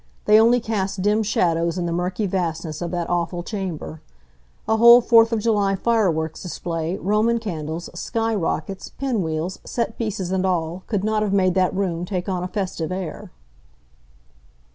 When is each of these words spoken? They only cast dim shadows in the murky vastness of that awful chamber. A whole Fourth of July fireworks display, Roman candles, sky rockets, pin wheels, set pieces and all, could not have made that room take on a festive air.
They 0.25 0.39
only 0.39 0.59
cast 0.59 1.03
dim 1.03 1.21
shadows 1.21 1.77
in 1.77 1.85
the 1.85 1.91
murky 1.91 2.25
vastness 2.25 2.81
of 2.81 2.89
that 2.89 3.07
awful 3.07 3.43
chamber. 3.43 4.01
A 4.67 4.77
whole 4.77 4.99
Fourth 4.99 5.31
of 5.31 5.41
July 5.41 5.75
fireworks 5.75 6.41
display, 6.41 6.97
Roman 6.97 7.37
candles, 7.37 7.87
sky 7.93 8.33
rockets, 8.33 8.89
pin 8.89 9.21
wheels, 9.21 9.59
set 9.63 9.99
pieces 9.99 10.31
and 10.31 10.43
all, 10.43 10.81
could 10.87 11.03
not 11.03 11.21
have 11.21 11.33
made 11.33 11.53
that 11.53 11.75
room 11.75 12.03
take 12.03 12.27
on 12.27 12.43
a 12.43 12.47
festive 12.47 12.91
air. 12.91 13.29